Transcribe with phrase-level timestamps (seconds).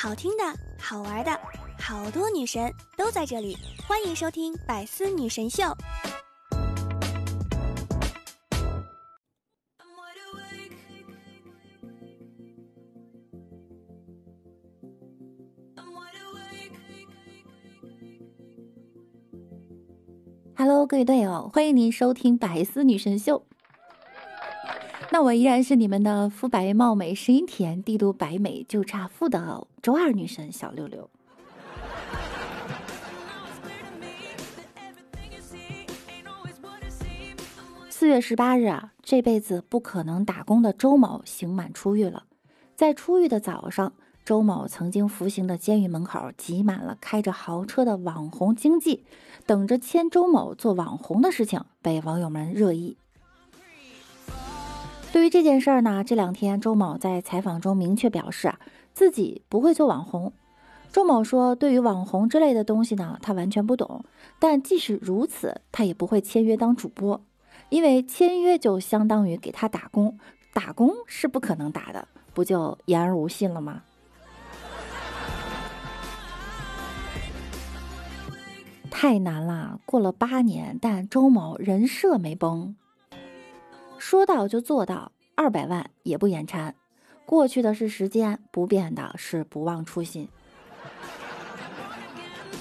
[0.00, 0.44] 好听的、
[0.78, 1.40] 好玩的，
[1.76, 5.64] 好多女神都在这里，欢迎收听《百思女神秀》。
[20.54, 23.40] Hello，各位队友，欢迎您收听《百思女神秀》。
[25.10, 31.08] 那我依然是你们的肤白貌美、声音甜、帝都白美就差富的周二女神小六六。
[37.88, 42.24] 四月十八日啊，这辈子不可能打工的周某刑满出狱了。
[42.76, 43.92] 在出狱的早上。
[44.24, 49.06] 周某曾经服刑的监狱门口挤满了开着豪车的网红经济，
[49.46, 52.98] 等着签周某做网红的事情被网友们热议。
[55.10, 58.58] 对于这件事儿呢，这两天周某在采访中明确表示啊，
[58.92, 60.32] 自己不会做网红。
[60.92, 64.04] 周某说，对于网红之类的东西呢，他完全不懂。
[64.38, 67.20] 但即使如此，他也不会签约当主播，
[67.70, 70.18] 因为签约就相当于给他打工，
[70.52, 73.82] 打工是不可能打的，不就言而无信了吗？
[78.90, 82.74] 太难了，过了八年，但周某人设没崩，
[83.98, 86.74] 说到就做到，二百万也不眼馋。
[87.26, 90.28] 过去的是时间，不变的是不忘初心。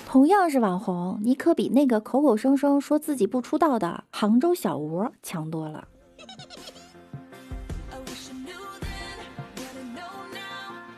[0.05, 5.87] 同样是网红，你可比那个口口声声说自己不出道的杭州小吴强多了。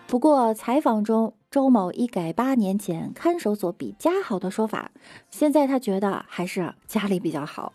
[0.08, 1.34] 不过采访中。
[1.52, 4.92] 周某一改八年前看守所比家好的说法，
[5.32, 7.74] 现在他觉得还是家里比较好，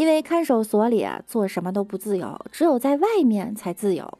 [0.00, 4.18] 因为看守所里啊做什么都不自由，只有在外面才自由。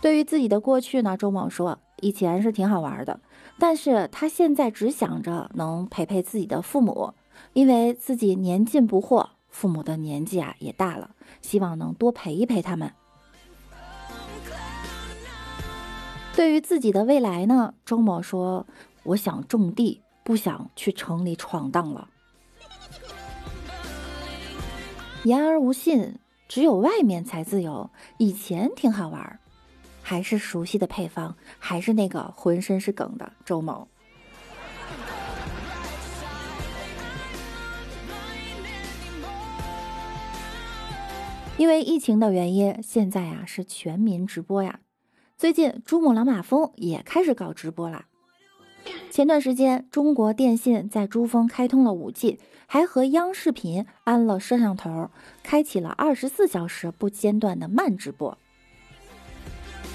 [0.00, 3.18] 对于自己的过去呢，周某说以前是挺好玩的，
[3.58, 7.12] 但是他现在只想着能陪陪自己的父母，
[7.54, 11.10] 因为自己年近不惑，父母的年纪啊也大了，
[11.42, 12.92] 希望能多陪一陪他们。
[16.36, 18.64] 对于自己的未来呢，周某说
[19.02, 22.10] ：“我想种地，不想去城里闯荡了。”
[25.24, 26.18] 言而无信，
[26.48, 27.88] 只有外面才自由。
[28.18, 29.40] 以前挺好玩，
[30.02, 33.88] 还是熟悉的配方，还是那个浑身是梗的周某。
[41.56, 44.80] 因为疫情的原因，现在啊是全民直播呀。
[45.38, 48.04] 最近，珠穆朗玛峰也开始搞直播啦。
[49.14, 52.36] 前段时间，中国电信在珠峰开通了 5G，
[52.66, 55.08] 还和央视频安了摄像头，
[55.44, 58.36] 开启了二十四小时不间断的慢直播。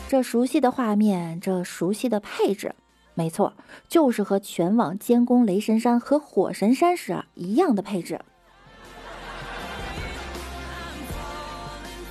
[0.08, 2.74] 这熟悉的画面，这熟悉的配置，
[3.14, 3.52] 没错，
[3.90, 8.22] 就是和全网监工雷神山和火神山时一样的配置。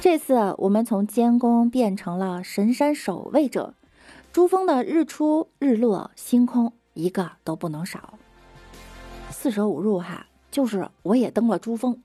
[0.03, 3.73] 这次我们从监工变成了神山守卫者，
[4.31, 8.19] 珠峰的日出日落、星空一个都不能少。
[9.31, 12.03] 四舍五入哈，就是我也登了珠峰。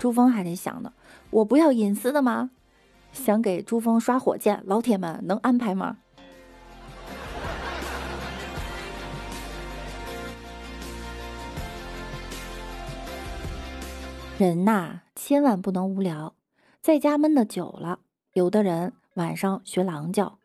[0.00, 0.90] 珠峰还得想呢，
[1.28, 2.50] 我不要隐私的吗？
[3.12, 5.98] 想给珠峰刷火箭，老铁们能安排吗？
[14.38, 16.34] 人呐，千万不能无聊，
[16.80, 17.98] 在家闷的久了，
[18.32, 20.38] 有的人晚上学狼叫，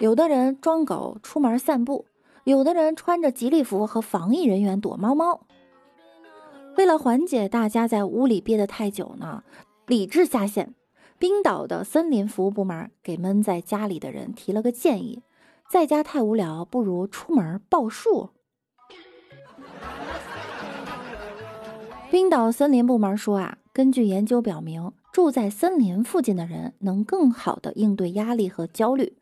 [0.00, 2.06] 有的人装狗出门散步，
[2.44, 5.40] 有的人穿着吉利服和防疫人员躲猫猫。
[6.76, 9.42] 为了缓解大家在屋里憋得太久呢，
[9.86, 10.72] 理智下线，
[11.18, 15.20] 冰岛的森林服务部门给闷在家里的人提了个建议：
[15.68, 18.30] 在家太无聊，不如出门报数。
[22.08, 29.18] 冰岛森林部门说啊，根据研究表明，住在森林附近的人能更好的应对压力和焦虑，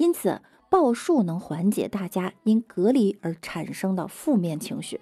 [0.00, 4.98] 因此报数能缓解大家因隔离而产生的负面情绪。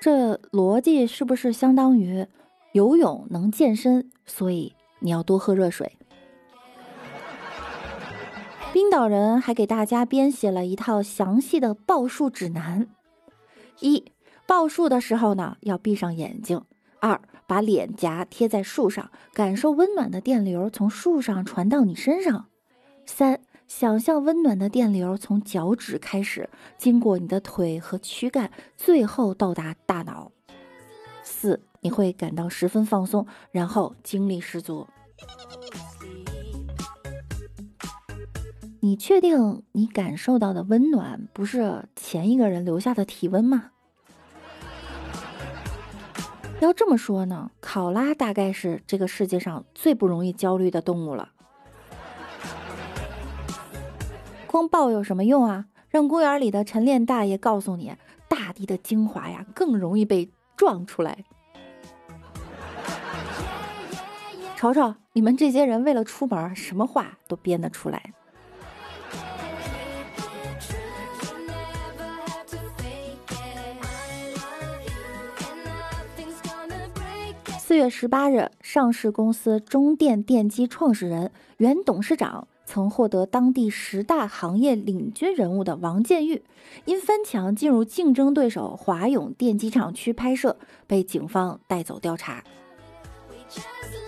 [0.00, 2.28] 这逻辑是不是相当于
[2.70, 5.98] 游泳能健身，所以你要多喝热水？
[8.72, 12.86] 冰岛人还给大家编写了一套详细的报数指南：
[13.80, 14.12] 一。
[14.46, 16.62] 报数的时候呢，要闭上眼睛。
[17.00, 22.46] 二，把脸颊贴在树上，感受温暖的电流从树上传到你身上。
[23.06, 30.30] 三，想象温暖的电流从脚趾开始，经过你的腿和躯干，最后到达大脑。
[31.22, 34.86] 四，你会感到十分放松，然后精力十足。
[38.80, 43.70] 你确定你感受到的温暖不是前一个人留下的体温吗？
[46.60, 51.30] 要这么说呢，考拉大概是这个世界上最不容易焦虑的动物了。
[54.46, 55.66] 光抱有什么用啊？
[55.88, 57.94] 让公园里的晨练大爷告诉你，
[58.28, 61.24] 大地的精华呀，更容易被撞出来。
[64.56, 68.12] 瞅瞅，你们这些人为了出门，什么话都编得出来。
[77.68, 86.42] 四月十八日，上市公司中电电机创始人、原董事长、曾获得当地十大行业领军人物的王建玉，
[86.86, 90.56] 因翻墙进入竞争对手华永电机厂区拍摄，
[90.86, 92.42] 被警方带走调查。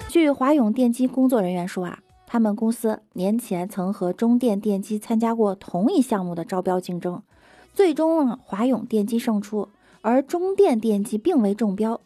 [0.09, 7.23] 据华永电机工作人员说啊，他们公司年前曾和中电电机参加过同一项目的招标竞争，
[7.75, 9.69] 最终，华永电机胜出，
[10.01, 12.01] 而中电电机并未中标。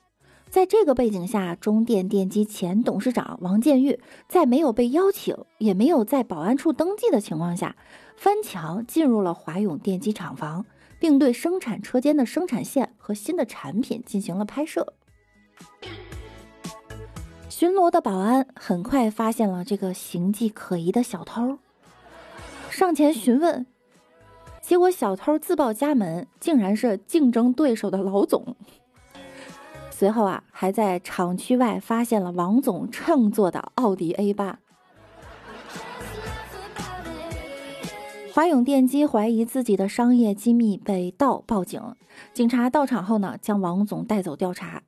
[0.54, 3.98] 在这个背景下，中电电机前董事长王建玉
[4.28, 7.74] 在没有被邀请，也没有在保安处登记的情况下，
[8.16, 10.64] 翻墙进入了华永电机厂房，
[11.00, 14.94] 并对生产车间的生产线和新的产品进行了拍摄。
[17.48, 21.58] 巡逻的保安很快发现了这个形迹可疑的小偷，
[22.70, 23.66] 上前询问，
[24.62, 28.54] 结果小偷自报家门，竟然是竞争对手的老总。
[29.96, 34.58] 随后啊，还在厂区外发现了王总乘坐的奥迪 A 八。
[38.32, 41.80] 华永电机怀疑自己的商业机密被盗，报警。
[42.32, 44.82] 警察到场后呢，将王总带走调查。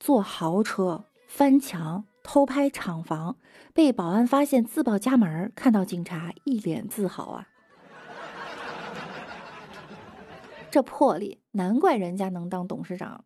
[0.00, 3.36] 坐豪车翻墙偷拍厂房，
[3.72, 7.46] 被保安发现自报家门，看到警察一脸自豪啊！
[10.68, 13.24] 这魄力，难怪人家能当董事长。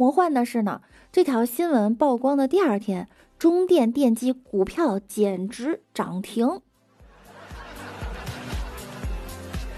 [0.00, 0.80] 魔幻的是呢，
[1.12, 3.06] 这条新闻曝光的第二天，
[3.38, 6.62] 中电电机股票简直涨停。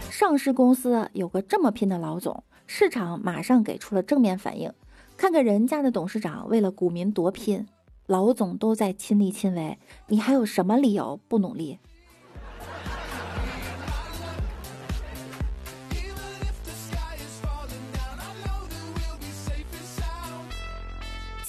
[0.08, 4.72] 上市公司有个这么拼的老总，市场马上给出了正面反应。
[5.16, 7.66] 看看人家的董事长为了股民多拼，
[8.06, 9.76] 老总都在亲力亲为，
[10.06, 11.80] 你还有什么理由不努力？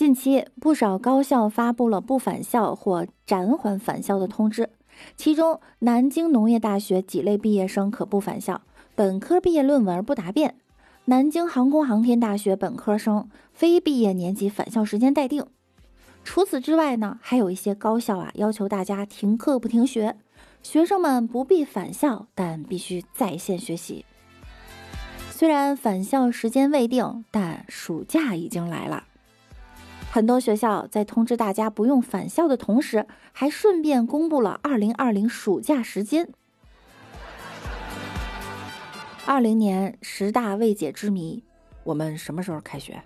[0.03, 4.69] 近期，不少高校发布了不返校或暂缓返校的通知，
[5.15, 8.63] 其中南京农业大学几类毕业生可不返校，
[8.95, 10.55] 本科毕业论文不答辩；
[11.05, 15.45] 南京航空航天大学本科生非毕业年级返校时间待定。
[16.25, 20.17] 除此之外呢，还有一些高校啊要求大家停课不停学，
[20.61, 24.03] 学生们不必返校，但必须在线学习。
[25.31, 29.06] 虽然返校时间未定，但暑假已经来了。
[30.13, 36.30] 很多学校在通知大家不用返校的同时，还顺便公布了2020暑假时间。
[39.25, 41.44] 二零年十大未解之谜，
[41.83, 43.01] 我们什么时候开学？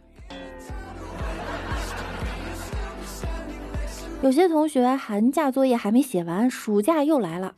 [4.22, 7.56] 有些同学寒假作业还没写完，暑假又来了。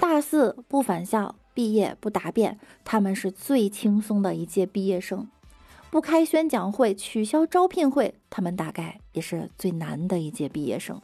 [0.00, 5.28] 大四不返校，毕业不答辩，他们是最轻松的一届毕业生。
[5.90, 11.00] 不开宣讲会，取消招聘会，他们大概也是最难的一届毕业生。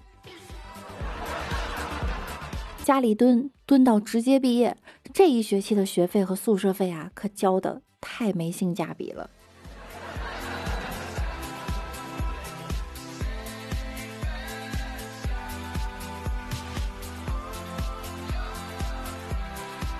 [2.82, 4.76] 家里蹲蹲到直接毕业，
[5.14, 9.30] 这一学期的学费和宿舍费啊，可交的太没性价比了。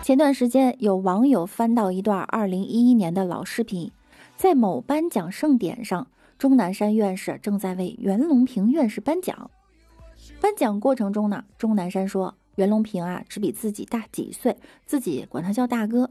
[0.02, 3.90] 前段时间，有网友翻到一段二零一一年的老视频。
[4.44, 9.50] 在某颁奖盛典上，钟南山院士正在为袁隆平院士颁奖。
[10.38, 16.10] 颁奖过程中呢，钟南山说：“袁隆平啊，只比自己大几岁，自己管他叫大哥。”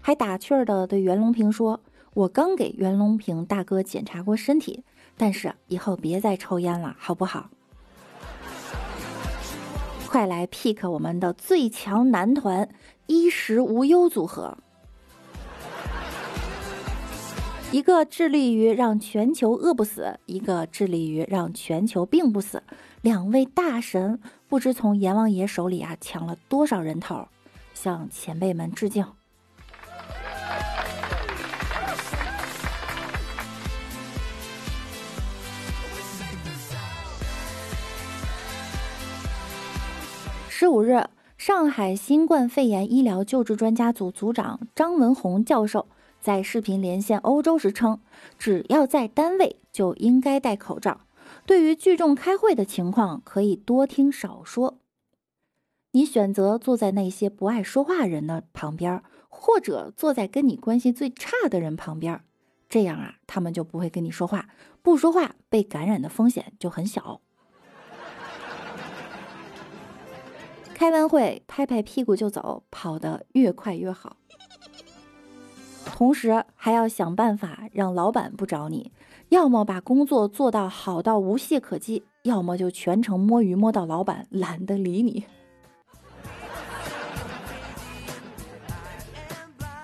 [0.00, 1.80] 还打趣儿的对袁隆平说
[2.14, 4.84] ：“我刚给袁隆平大哥检查过身体，
[5.16, 7.50] 但是以后别再抽烟了，好不好？”
[10.06, 12.68] 快来 pick 我们的最强男团
[13.08, 14.58] 衣食无忧组合。
[17.72, 22.62] 一个致力于让全球饿不死，一个致力于让全球病不死，
[23.00, 27.26] 两位大神不知从阎王爷手里啊抢了多少人头，
[27.72, 29.06] 向前辈们致敬。
[40.50, 41.06] 十五日，
[41.38, 45.88] 上海新冠肺炎医疗救治专家组组长张文宏教授
[46.22, 48.00] 在视频连线欧洲时称，
[48.38, 51.00] 只要在单位就应该戴口罩。
[51.44, 54.78] 对于聚众开会的情况，可以多听少说。
[55.90, 62.22] 你选择坐在那些不爱说话人的旁边，或者坐在跟你关系最差的人旁边，
[62.68, 64.48] 这样啊，他们就不会跟你说话，
[64.80, 67.20] 不说话被感染的风险就很小。
[70.72, 74.16] 开完会拍拍屁股就走，跑得越快越好。
[75.94, 78.90] 同时还要想办法让老板不找你，
[79.28, 85.24] 要么把工作做到好到无懈可击，要么就全程摸鱼摸到老板懒得理你。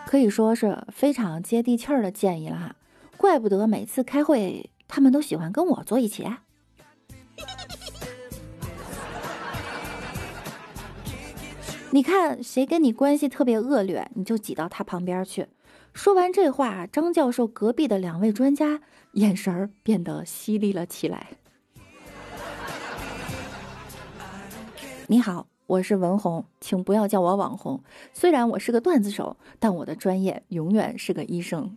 [0.06, 2.74] 可以说是非常接地气儿的建议了哈，
[3.18, 6.26] 怪不得每次开会他们都喜欢跟我坐一起。
[11.92, 15.46] 你看谁跟你关系特别恶劣，你就挤到他旁边去。
[15.98, 18.80] 说完这话，张教授隔壁的两位专家
[19.14, 21.30] 眼神儿变得犀利了起来。
[25.08, 25.48] 你好。
[25.66, 27.82] 我是文红，请不要叫我网红。
[28.14, 31.76] 虽然我是个段子手，但我的专业永远是个医生。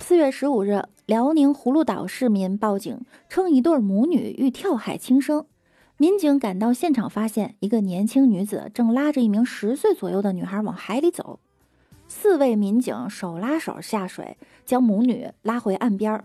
[0.00, 5.46] 四月十五日，辽宁葫芦岛市民报警称，一对母女欲跳海轻生。
[5.98, 11.38] 民警赶到现场，发现一个年轻女子正拉着一名十岁左右的女孩往海里走。
[12.08, 16.24] 四位民警手拉手下水，将母女拉回岸边。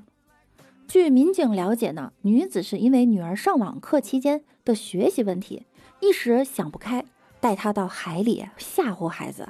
[0.88, 5.67] 据民警了解呢，女子是因为女儿上网课期间的学习问题，
[6.00, 7.05] 一时想不开，
[7.39, 9.47] 带她到海里吓唬孩子。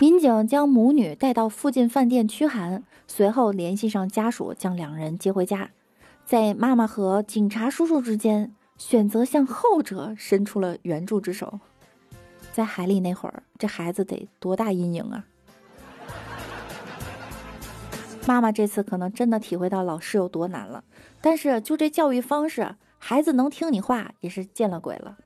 [0.00, 5.68] 民警将母女带到附近饭店驱寒，随后联系上家属，将两人接回家。
[6.24, 11.60] 在妈妈和警察叔叔之间，选择向后者伸出了援助之手。
[12.50, 15.26] 在海里那会儿，这孩子得多大阴影啊！
[18.26, 20.82] 妈妈这次可能真的体会到老师有多难了。
[21.20, 25.18] 但是就这教育方式，孩子能听你话也是见了鬼了。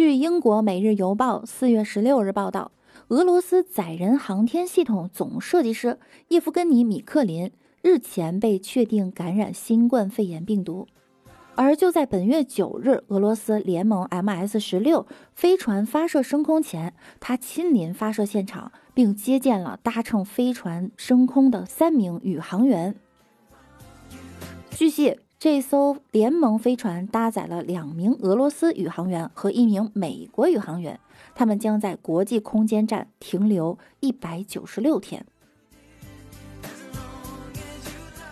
[0.00, 2.72] 据英国《每日邮报》四月十六日报道。
[3.08, 7.52] 俄罗斯载人航天系统总设计师叶夫根尼·米克林
[7.82, 10.86] 日前被确定感染新冠肺炎病毒，
[11.54, 22.94] 而就在本月九日，俄罗斯联盟 MS 十六飞船发射升空前，他亲临发射现场，并接见了搭乘飞船升空的三名宇航员。
[24.70, 25.18] 据悉。
[25.40, 31.00] 这艘联盟飞船搭载了两名俄罗斯宇航员和一名美国宇航员，
[31.34, 35.24] 他们将在国际空间站停留一百九十六天。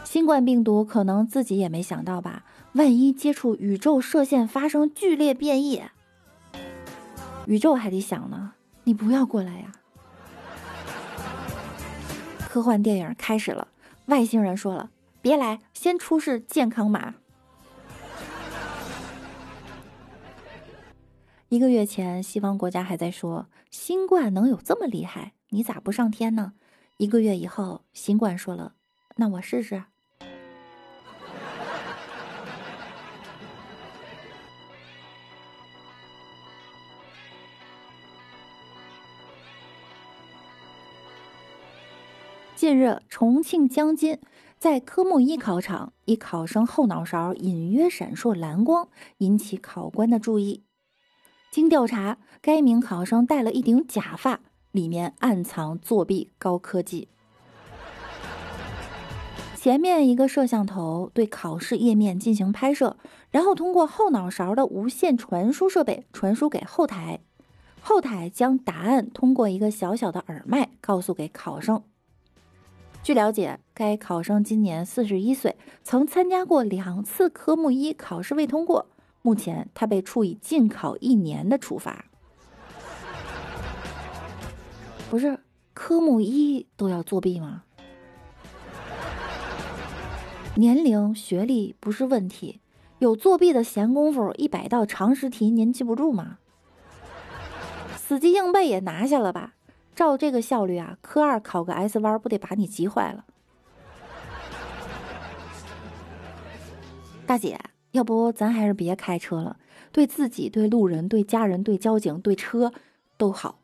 [0.04, 2.44] 新冠病毒可能自己也没想到吧？
[2.74, 5.80] 万一接触宇宙射线发生剧烈变异，
[7.46, 8.52] 宇宙还得想呢。
[8.84, 9.72] 你不要过来呀！
[12.50, 13.68] 科幻电影开始了，
[14.06, 14.90] 外星人说了。
[15.28, 17.16] 别来，先出示健康码。
[21.50, 26.54] 一个月前，西方国家还在说新冠能有这么厉害，你咋不上天呢？
[26.96, 28.72] 一个月以后，新冠说了，
[29.16, 29.84] 那我试试。
[42.58, 44.18] 近日，重庆江津。
[44.58, 48.88] 在科目一考场，一考生后脑勺隐约闪烁蓝光，
[49.18, 50.64] 引起考官的注意。
[51.52, 54.40] 经调查，该名考生戴了一顶假发，
[54.72, 57.06] 里面暗藏作弊高科技。
[59.54, 62.96] 前面一个摄像头对考试页面进行拍摄，
[63.30, 67.20] 然后通过后脑勺的无线传输设备传输给后台，
[67.80, 71.84] 后台将答案通过一个小小的耳麦告诉给考生。
[73.08, 78.84] 据了解，该考生今年四十一岁，曾参加过两次科目一考试未通过，
[79.22, 82.04] 目前他被处以禁考一年的处罚。
[85.08, 85.40] 不是
[85.72, 87.62] 科目一都要作弊吗？
[90.56, 92.60] 年龄、学历不是问题，
[92.98, 96.36] 有作弊的闲工夫，一百道常识题您记不住吗？
[97.96, 99.54] 死记硬背也拿下了吧。
[99.98, 103.24] 照这个效率啊科二考个 s 弯不得把你急坏了。
[107.26, 107.58] 大姐
[107.90, 109.56] 要不咱还是别开车了
[109.90, 112.72] 对自己对路人对家人对交警对车
[113.16, 113.58] 都好。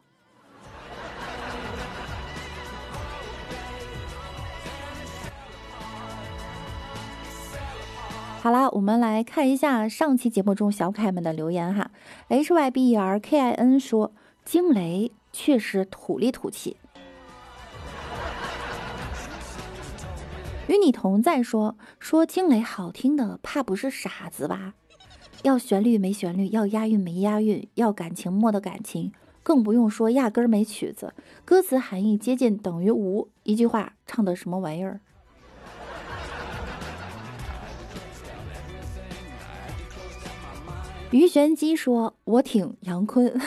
[8.41, 11.93] 好啦我们来看一下上期节目中小可爱们的留言哈。
[12.29, 14.13] Hyberkin 说
[14.45, 16.77] 惊雷确实土里土气。”
[20.67, 24.73] 与你同在说说惊雷好听的，怕不是傻子吧？
[25.43, 29.13] 要旋律没旋律，要押韵没押韵，要感情没的感情，
[29.43, 31.13] 更不用说压根儿没曲子，
[31.45, 33.29] 歌词含义接近等于无。
[33.43, 35.01] 一句话唱的什么玩意儿？
[41.11, 43.39] 于玄机说：“我挺杨坤。”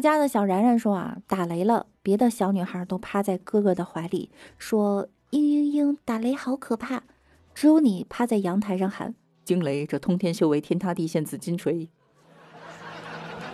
[0.00, 7.02] 家的小然然说：“啊，打雷了，别的小女孩都趴在哥哥的怀里，说嘤嘤嘤，打雷好可怕。
[7.54, 9.14] 只有你趴在阳台上喊
[9.44, 11.88] 惊雷，这通天修为，天塌地陷，紫金锤。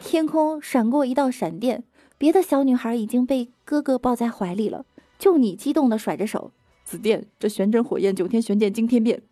[0.03, 1.83] 天空闪过一道闪电，
[2.17, 4.85] 别的小女孩已经被哥哥抱在怀里了，
[5.19, 6.53] 就你激动的甩着手，
[6.85, 9.23] 紫电，这玄真火焰，九天玄剑惊天变。”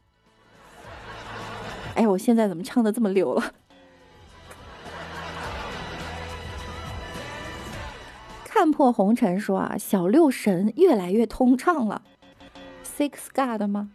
[1.94, 3.54] 哎，我现在怎么唱的这么溜了？
[8.64, 12.00] 看破红尘说啊，小六神越来越通畅了
[12.82, 13.90] ，Six God 吗？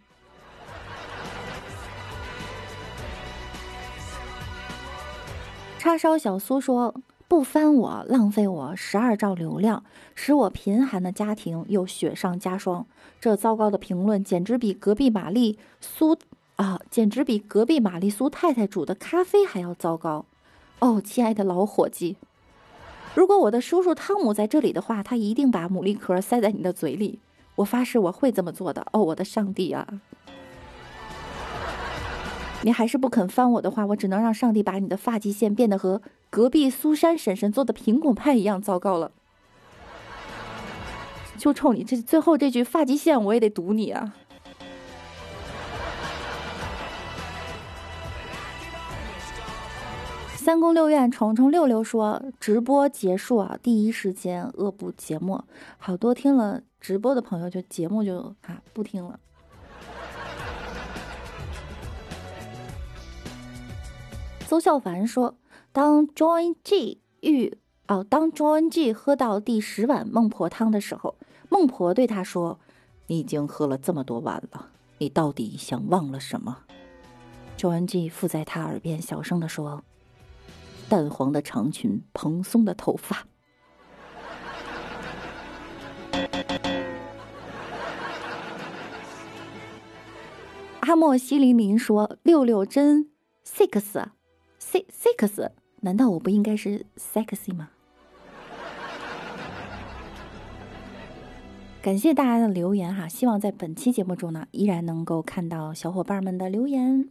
[5.76, 6.94] 叉烧小苏说
[7.26, 9.82] 不翻我，浪费我十二兆流量，
[10.14, 12.86] 使我贫寒的家庭又雪上加霜。
[13.20, 16.16] 这糟糕的评论简直比隔壁玛丽苏。
[16.54, 20.26] 啊，简直比隔壁玛丽苏太太煮的咖啡还要糟糕！
[20.78, 22.16] 哦，亲爱的老伙计，
[23.14, 27.18] 如果我的叔叔汤姆在这里的话，他一定把牡蛎壳塞在你的嘴里。
[27.56, 28.86] 我发誓我会这么做的。
[28.92, 29.86] 哦，我的上帝啊！
[32.62, 39.10] 你还是不肯翻我的话，我只能让上帝把你的发际线变得和隔壁苏珊婶婶做的苹果派一样糟糕了。
[41.36, 44.14] 就冲你这最后这句发际线，我也得堵你啊！
[50.40, 55.44] 三宫六院虫虫六六说直播结束啊，第一时间恶补节目，
[55.76, 59.20] 好多听了直播的朋友就节目就啊不听了。
[64.48, 65.36] 邹孝凡说，
[65.72, 71.16] 当 Join G 遇哦，当 Join G 喝到第十碗孟婆汤的时候，
[71.50, 72.58] 孟婆对他说
[73.08, 76.60] ：“你已经喝了这么多碗了，你到底想忘了什么
[77.58, 79.84] ？”Join G 附在他耳边小声的说。
[80.90, 83.28] 淡黄的长裙，蓬松的头发。
[90.80, 93.08] 阿莫西林林说：“六六真
[93.46, 94.08] six，six
[94.58, 95.50] six，
[95.82, 97.70] 难道我不应该是 sexy 吗？”
[101.80, 107.08] 感谢大家的留言哈，希望在本期节目中呢，依然能够看到小伙伴们的留言。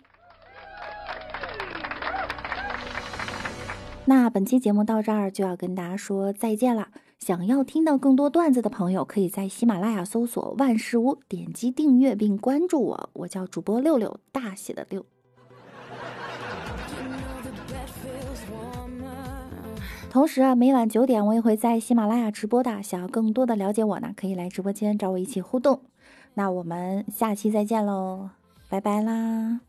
[4.09, 6.87] 那本期节目到这儿就要跟大家说再见了。
[7.19, 13.09] 想要听到更多段子的朋友，可以在喜马拉雅搜索“万事屋”，点击订阅并关注我。
[13.13, 15.05] 我叫主播六六，大写的六。
[20.09, 22.81] 同时啊，每晚九点我也会在喜马拉雅直播的。
[22.81, 25.81] 想要更多的了解我呢，可以来直播间找我一起互动。
[26.33, 28.31] 那我们下期再见喽，
[28.69, 29.68] 拜拜啦！